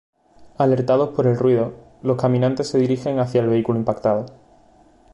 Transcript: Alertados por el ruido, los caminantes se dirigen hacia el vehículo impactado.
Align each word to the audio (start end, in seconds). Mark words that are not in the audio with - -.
Alertados 0.57 1.11
por 1.13 1.27
el 1.27 1.37
ruido, 1.37 1.73
los 2.01 2.19
caminantes 2.19 2.67
se 2.67 2.79
dirigen 2.79 3.19
hacia 3.19 3.39
el 3.41 3.49
vehículo 3.49 3.77
impactado. 3.77 4.25